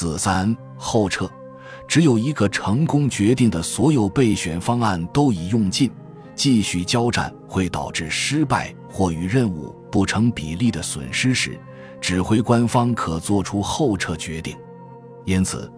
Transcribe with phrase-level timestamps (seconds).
[0.00, 1.30] 四三后撤，
[1.86, 5.90] 只有一个成功决定的所有备选方案都已用尽，
[6.34, 11.60] 继续交战会导致失败或与任务不成比例的损失时，
[12.00, 14.56] 指挥官方可做出后撤决定。
[15.26, 15.70] 因此，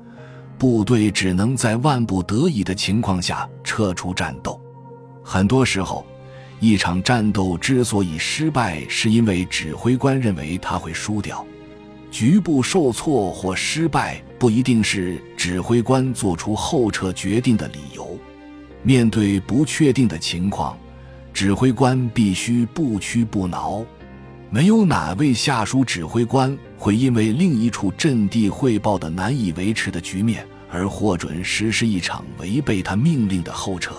[0.57, 4.61] 部队只能在万不得已的情况下撤出战斗。
[5.25, 6.07] 很多时候，
[6.61, 11.45] 一场战斗之所以失败，是因为指挥官认为他会输掉。
[12.13, 18.19] 局部受挫或失败不一定是指挥官做出后撤决定的理由。
[18.83, 20.79] 面对不确定的情况，
[21.33, 23.83] 指挥官必须不屈不挠。
[24.51, 33.95] 没有哪位下属指挥官会因为另一处阵地汇报的难以维持的局面而获准实施一场违背他命令的后撤。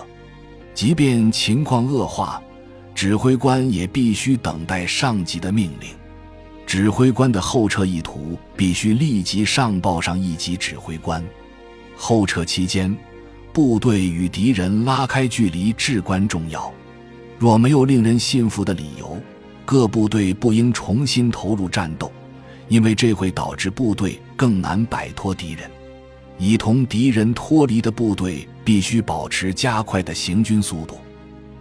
[0.72, 2.40] 即便情况恶化，
[2.94, 5.90] 指挥官也必须等待上级的命令。
[6.66, 11.22] 指挥官的后撤意图必须立即上报上一级指挥官。
[11.96, 12.94] 后撤期间，
[13.52, 16.72] 部队与敌人拉开距离至关重要。
[17.38, 19.20] 若没有令人信服的理由，
[19.64, 22.10] 各部队不应重新投入战斗，
[22.68, 25.70] 因为这会导致部队更难摆脱敌人。
[26.36, 30.98] 已同敌人脱离的部队必须保持加快的行军速度。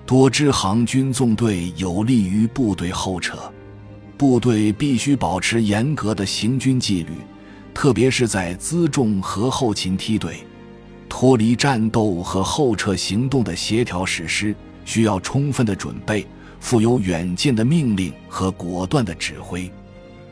[0.05, 3.37] 多支行军纵队有利于部队后撤。
[4.23, 7.11] 部队必须保持严格的行军纪律，
[7.73, 10.37] 特别是在辎重和后勤梯队。
[11.09, 16.25] 脱离战斗和后撤行动的协调实施需要充分的准备、
[16.61, 19.69] 富有远见的命令和果断的指挥。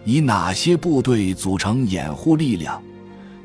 [0.05, 2.81] 以哪些部队组成掩护力量？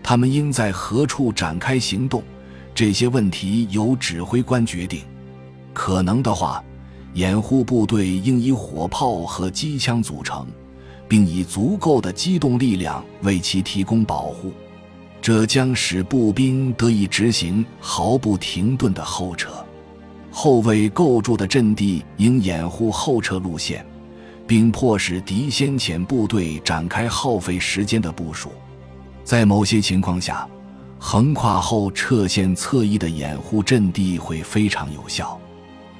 [0.00, 2.22] 他们应在何处展开行动？
[2.72, 5.00] 这些问题由指挥官决定。
[5.74, 6.62] 可能的话。
[7.16, 10.46] 掩护部队应以火炮和机枪组成，
[11.08, 14.52] 并以足够的机动力量为其提供保护，
[15.22, 19.48] 这将使步兵得以执行毫不停顿的后撤。
[20.30, 23.82] 后卫构筑的阵地应掩护后撤路线，
[24.46, 28.50] 并迫使敌先遣部队展开耗费时间的部署。
[29.24, 30.46] 在某些情况下，
[30.98, 35.40] 横跨后撤线侧翼的掩护阵地会非常有效。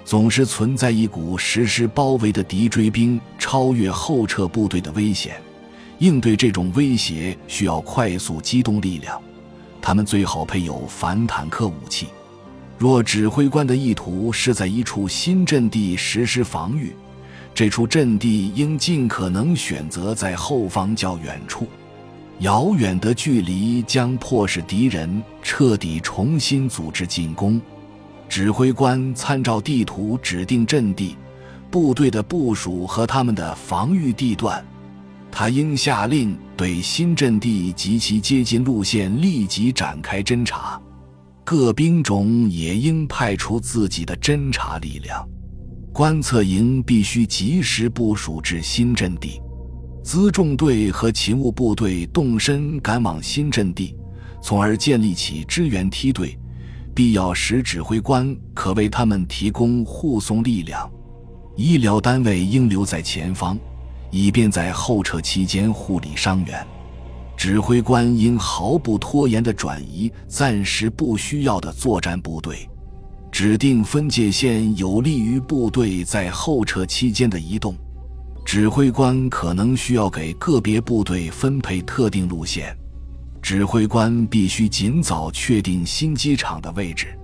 [0.07, 5.43] 总是存在一股实施包围的敌追兵超越后撤部队的危险，
[5.99, 9.21] 应对这种威胁需要快速机动力量，
[9.83, 12.07] 他们最好配有反坦克武器。
[12.79, 16.95] 若指挥官的意图是在一处新阵地实施防御，
[17.53, 21.67] 这处阵地应尽可能选择在后方较远处。
[22.39, 27.61] 遥远的距离将迫使敌人彻底重新组织进攻。
[28.29, 31.17] 指挥官参照地图指定阵地、
[31.71, 34.65] 部队的部署和他们的防御地段。
[35.31, 40.81] 他应下令对新阵地及其接近路线立即展开侦察。
[41.45, 45.27] 各兵种也应派出自己的侦察力量。
[45.93, 49.41] 观测营必须及时部署至新阵地。
[50.05, 53.95] 辎重队和勤务部队动身赶往新阵地，
[54.43, 56.39] 从而建立起支援梯队。
[56.97, 60.91] 必要时，指挥官可为他们提供护送力量。
[61.55, 63.59] 医疗单位应留在前方，
[64.11, 66.67] 以便在后撤期间护理伤员。
[67.37, 72.67] 指挥官应毫不拖延地转移暂时不需要的作战部队，
[73.31, 77.77] 指定分界线有利于部队在后撤期间的移动。
[78.43, 82.75] 指挥官可能需要给个别部队分配特定路线。
[83.47, 87.17] 指挥官必须尽早确定新机场的位置，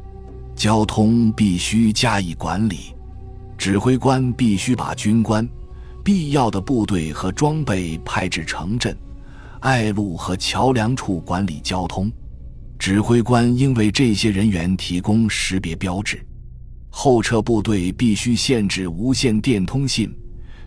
[0.55, 2.95] 交通必须加以管理。
[3.59, 5.45] 指挥官必须把军官、
[6.05, 8.97] 必要的部队和装备派至城镇、
[9.63, 12.09] 隘路和桥梁处管理交通。
[12.79, 16.25] 指挥官应为这些人员提供识别标志。
[16.89, 20.17] 后撤部队必须限制无线电通信，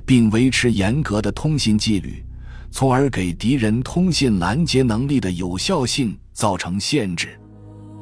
[0.05, 2.21] 并维持严格的通信纪律。
[2.71, 7.39] 从而给敌人通信拦截能力的有效性造成限制。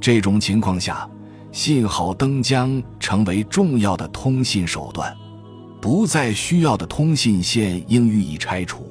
[0.02, 1.10] 这种情况下，
[1.52, 5.16] 信号灯将成为重要的通信手段。
[5.80, 8.88] 不再需要的通信线应予以拆除。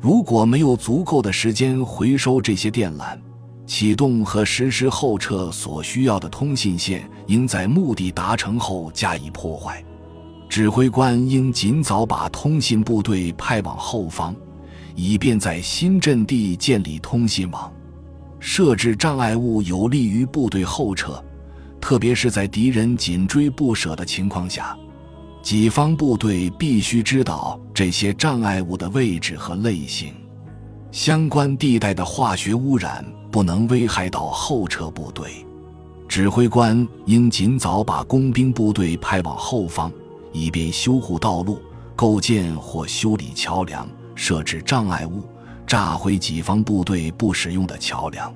[0.00, 3.18] 如果没有足够的时间回收这些电缆，
[3.66, 9.84] 启动和实施后撤所需要的通信线应在目的达成后加以破坏。
[10.48, 14.34] 指挥官应尽早把通信部队派往后方。
[14.94, 17.72] 以便在新阵地建立通信网，
[18.40, 21.22] 设置障碍物有利于部队后撤，
[21.80, 24.76] 特别是在敌人紧追不舍的情况下，
[25.42, 30.14] 己方部队必须知道这些障碍物的位置和类型。
[30.90, 35.46] 相关地带的化学污染不能危害到后撤部队。
[36.06, 39.90] 指挥官应尽早把工兵部队派往后方，
[40.30, 41.58] 以便修护道路、
[41.96, 45.22] 构建或修理桥梁、设置障碍物、
[45.66, 48.32] 炸毁己方部队不使用的桥梁。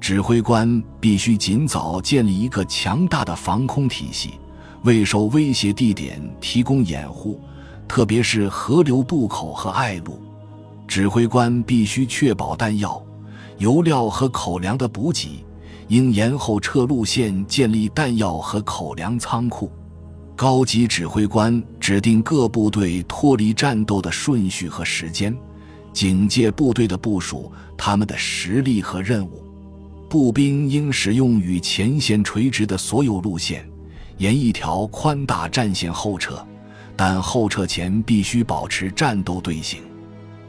[0.00, 4.32] 指挥官必须尽早建立一个强大的防空体系，
[4.82, 7.40] 为受威胁地点提供掩护，
[7.86, 10.20] 特别是河流渡口和隘路。
[10.88, 13.00] 指挥官必须确保弹药、
[13.58, 15.44] 油料和口粮的补给。
[15.88, 19.70] 应沿后撤路线建立弹药和口粮仓库。
[20.42, 25.32] 高级指挥官指定各部队脱离战斗的顺序和时间，
[25.92, 29.44] 警戒部队的部署、他们的实力和任务。
[30.10, 33.64] 步兵应使用与前线垂直的所有路线，
[34.18, 36.44] 沿一条宽大战线后撤，
[36.96, 39.78] 但后撤前必须保持战斗队形。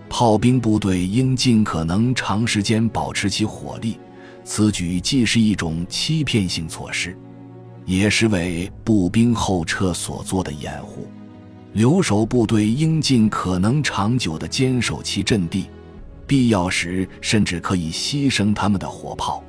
[0.10, 4.00] 炮兵部队应尽可能长时间保持其火力。
[4.44, 7.16] 此举既是一种欺骗性措施，
[7.86, 11.08] 也是为步兵后撤所做的掩护。
[11.74, 15.66] 留守部队应尽可能长久地坚守其阵地，
[16.28, 19.44] 必要时甚至可以牺牲他们的火炮。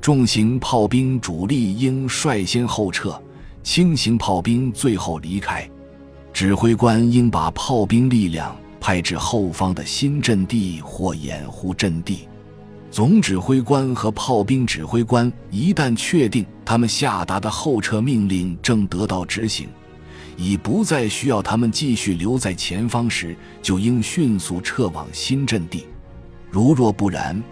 [0.00, 3.20] 重型炮兵主力应率先后撤，
[3.64, 5.68] 轻型炮兵最后离开。
[6.32, 12.28] 指挥官应把炮兵力量派至后方的新阵地或掩护阵地。
[12.90, 19.68] 总指挥官和炮兵指挥官一旦确定他们下达的后撤命令正得到执行，
[20.36, 25.80] 已不再需要他们继续留在前方时，就应迅速撤往新阵地；
[26.50, 27.42] 如若不然，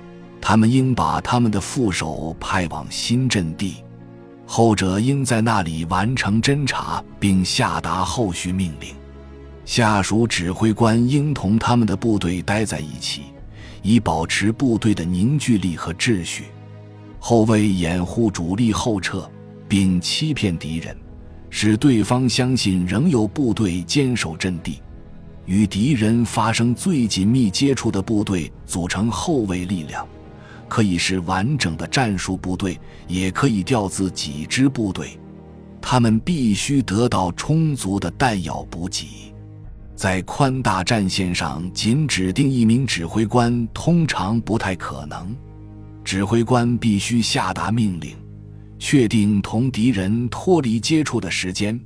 [0.40, 3.76] 他们应把他们的副手派往新阵地，
[4.46, 8.94] 后者应在那里完成侦察并下达后续命令。
[9.64, 13.22] 下属指挥官应同他们的部队待在一起。
[13.84, 16.44] 以保持部队的凝聚力和秩序，
[17.20, 19.30] 后卫掩护主力后撤，
[19.68, 20.96] 并欺骗敌人，
[21.50, 24.80] 使对方相信仍有部队坚守阵地。
[25.44, 30.08] 与敌人发生最紧密接触的部队组成后卫力量，
[30.66, 35.18] 可以是完整的战术部队，也可以调自己支部队。
[35.82, 39.33] 他们必须得到充足的弹药补给。
[39.96, 45.34] 在宽大战线上，仅指定一名指挥官通常不太可能。
[46.04, 48.14] 指挥官必须下达命令，
[48.78, 51.80] 确定同敌人脱离接触的时间。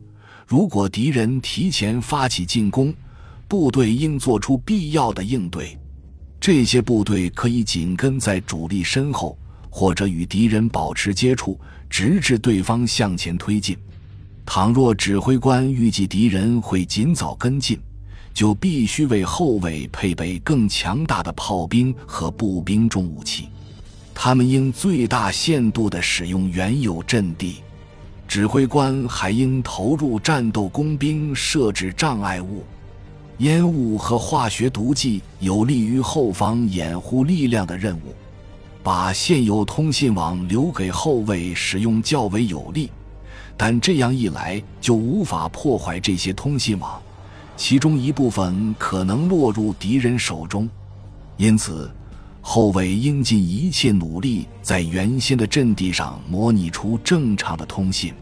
[0.47, 2.93] 如果敌人提前发起进攻，
[3.47, 5.79] 部队应做出必要的应对。
[6.41, 9.37] 这些部队可以紧跟在主力身后，
[9.69, 13.77] 或者与敌人保持接触，直至对方向前推进。
[14.47, 17.79] 倘若指挥官预计敌人会尽早跟进，
[18.39, 23.49] 就必须为后卫配备更强大的炮兵和步兵重武器，
[24.15, 27.57] 他们应最大限度地使用原有阵地。
[28.29, 32.63] 指挥官还应投入战斗工兵设置障碍物、
[33.39, 38.15] 烟雾和化学毒剂，有利于后方掩护力量的任务。
[38.85, 42.89] 把现有通信网留给后卫使用较为有利，
[43.57, 47.03] 但这样一来就无法破坏这些通信网。
[47.59, 50.71] 其中一部分可能落入敌人手中，
[51.37, 51.91] 因此
[52.41, 58.15] 后卫应尽一切努力在原先的阵地上模拟出正常的通信。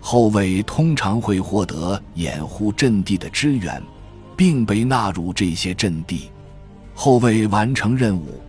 [0.00, 3.80] 后卫通常会获得掩护阵地的支援，
[4.34, 6.30] 并被纳入这些阵地。
[6.94, 8.40] 后卫完成任务，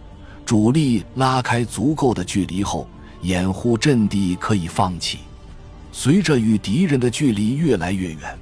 [0.45, 2.87] 主力拉开足够的距离后，
[3.23, 5.19] 掩护阵地可以放弃。
[5.91, 8.39] 随着与敌人的距离越来越远。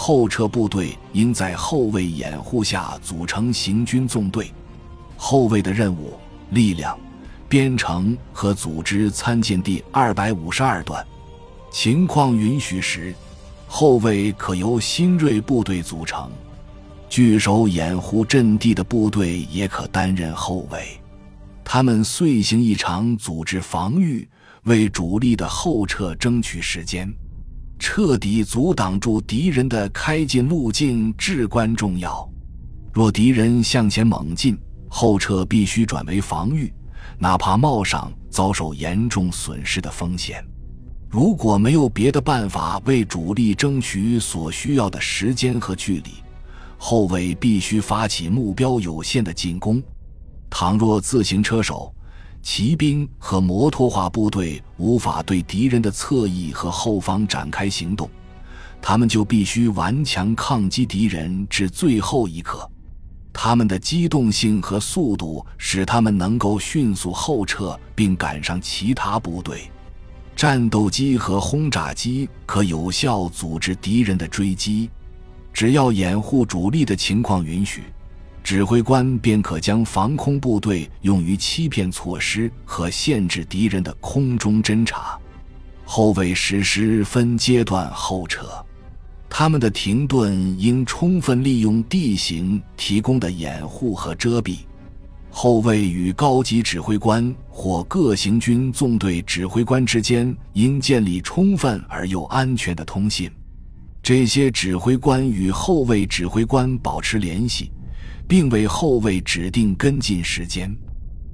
[0.00, 4.52] 后撤部队应在后卫掩护下组成行军纵队，
[5.16, 6.16] 后卫的任务、
[6.50, 6.96] 力量、
[7.48, 11.04] 编程和组织参见第二百五十二段。
[11.72, 13.12] 情况允许时，
[13.66, 16.30] 后卫可由新锐部队组成，
[17.08, 20.86] 据守掩护阵地的部队也可担任后卫。
[21.64, 24.26] 他们遂行一场组织防御，
[24.62, 27.12] 为主力的后撤争取时间。
[27.78, 32.28] 彻底阻挡住敌人的开进路径至关重要。
[32.92, 34.58] 若敌人向前猛进，
[34.88, 36.72] 后撤必须转为防御，
[37.18, 40.44] 哪怕冒上遭受严重损失的风险。
[41.08, 46.10] 如果没有别的办法为主力争取所需要的时间和距离，
[46.76, 49.82] 后卫必须发起目标有限的进攻。
[50.50, 51.94] 倘若自行车手。
[52.50, 58.08] 骑兵和摩托化部队无法对敌人的侧翼和后方展开行动，
[58.80, 62.66] 他们就必须顽强抗击敌人至最后一刻。
[63.34, 69.70] 他们的机动性和速度使他们能够迅速后撤并赶上其他部队。
[70.34, 74.88] 战斗机和轰炸机可有效阻止敌人的追击，
[75.52, 77.84] 只要掩护主力的情况允许，
[78.50, 85.18] 指挥官便可将防空部队用于欺骗措施和限制敌人的空中侦察。
[85.84, 88.48] 后卫实施分阶段后撤。
[89.28, 94.60] 他们的停顿应充分利用地形提供的掩护和遮蔽。
[95.28, 103.30] 后卫与高级指挥官或各行军纵队指挥官之间应建立充分而又安全的通信。
[104.02, 107.70] 这些指挥官与后卫指挥官保持联系，
[108.28, 110.72] 并为后卫指定跟进时间。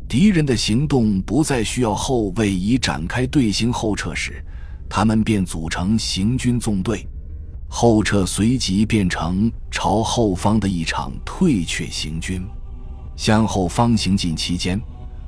[0.08, 4.42] 敌人的行动不再需要后卫以展开队形后撤时，
[4.88, 7.06] 他们便组成行军纵队。
[7.68, 12.46] 后撤随即变成朝后方的一场退却行军。
[13.16, 14.80] 向后方行进期间，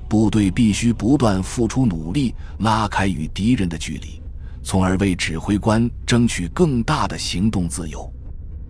[0.09, 4.21] 部队必须不断付出努力，拉开与敌人的距离，
[4.63, 8.09] 从而为指挥官争取更大的行动自由。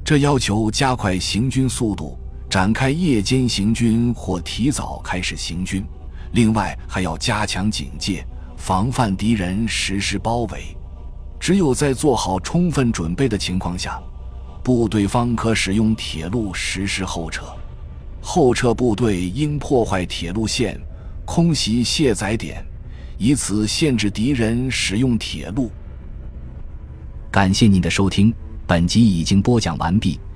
[0.03, 2.19] 这要求加快行军速度，
[2.57, 5.85] 展开夜间行军或提早开始行军。
[6.33, 10.75] 另外，还要加强警戒，防范敌人实施包围。
[11.39, 14.01] 只有在做好充分准备的情况下，
[14.65, 17.45] 部队方可使用铁路实施后撤。
[18.23, 20.81] 后撤部队应破坏铁路线，
[21.27, 22.65] 空袭卸载点，
[23.19, 25.71] 以此限制敌人使用铁路。
[27.31, 28.33] 感谢您的收听，
[28.67, 30.19] 本集已经播讲完毕。